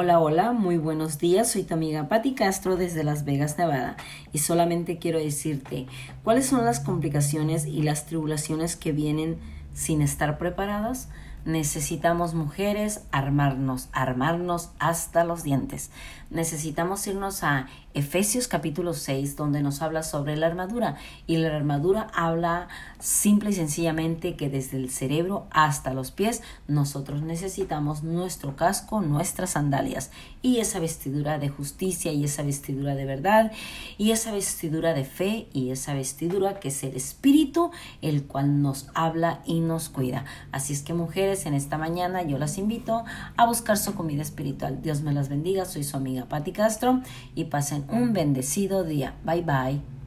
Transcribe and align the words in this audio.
Hola, 0.00 0.20
hola, 0.20 0.52
muy 0.52 0.76
buenos 0.76 1.18
días. 1.18 1.50
Soy 1.50 1.64
tu 1.64 1.74
amiga 1.74 2.08
Patti 2.08 2.34
Castro 2.34 2.76
desde 2.76 3.02
Las 3.02 3.24
Vegas, 3.24 3.58
Nevada. 3.58 3.96
Y 4.32 4.38
solamente 4.38 4.98
quiero 4.98 5.18
decirte 5.18 5.88
cuáles 6.22 6.46
son 6.46 6.64
las 6.64 6.78
complicaciones 6.78 7.66
y 7.66 7.82
las 7.82 8.06
tribulaciones 8.06 8.76
que 8.76 8.92
vienen 8.92 9.38
sin 9.74 10.00
estar 10.00 10.38
preparadas. 10.38 11.08
Necesitamos 11.48 12.34
mujeres 12.34 13.00
armarnos, 13.10 13.88
armarnos 13.92 14.68
hasta 14.78 15.24
los 15.24 15.44
dientes. 15.44 15.90
Necesitamos 16.28 17.06
irnos 17.06 17.42
a 17.42 17.68
Efesios 17.94 18.48
capítulo 18.48 18.92
6, 18.92 19.34
donde 19.34 19.62
nos 19.62 19.80
habla 19.80 20.02
sobre 20.02 20.36
la 20.36 20.46
armadura. 20.46 20.96
Y 21.26 21.38
la 21.38 21.56
armadura 21.56 22.08
habla 22.12 22.68
simple 22.98 23.50
y 23.50 23.54
sencillamente 23.54 24.36
que 24.36 24.50
desde 24.50 24.76
el 24.76 24.90
cerebro 24.90 25.46
hasta 25.50 25.94
los 25.94 26.10
pies 26.10 26.42
nosotros 26.66 27.22
necesitamos 27.22 28.02
nuestro 28.02 28.54
casco, 28.56 29.00
nuestras 29.00 29.50
sandalias 29.50 30.10
y 30.42 30.58
esa 30.58 30.80
vestidura 30.80 31.38
de 31.38 31.48
justicia 31.48 32.12
y 32.12 32.24
esa 32.24 32.42
vestidura 32.42 32.94
de 32.94 33.04
verdad 33.04 33.52
y 33.96 34.10
esa 34.10 34.32
vestidura 34.32 34.94
de 34.94 35.04
fe 35.04 35.48
y 35.52 35.70
esa 35.70 35.94
vestidura 35.94 36.60
que 36.60 36.68
es 36.68 36.84
el 36.84 36.94
espíritu 36.94 37.70
el 38.02 38.24
cual 38.24 38.62
nos 38.62 38.88
habla 38.94 39.40
y 39.46 39.60
nos 39.60 39.88
cuida. 39.88 40.24
Así 40.52 40.72
es 40.72 40.82
que 40.82 40.92
mujeres, 40.92 41.37
en 41.46 41.54
esta 41.54 41.78
mañana 41.78 42.22
yo 42.22 42.38
las 42.38 42.58
invito 42.58 43.04
a 43.36 43.46
buscar 43.46 43.76
su 43.76 43.94
comida 43.94 44.22
espiritual. 44.22 44.80
Dios 44.82 45.02
me 45.02 45.12
las 45.12 45.28
bendiga. 45.28 45.64
Soy 45.64 45.84
su 45.84 45.96
amiga 45.96 46.26
Patti 46.26 46.52
Castro 46.52 47.02
y 47.34 47.44
pasen 47.44 47.84
un 47.90 48.12
bendecido 48.12 48.84
día. 48.84 49.14
Bye 49.24 49.42
bye. 49.42 49.97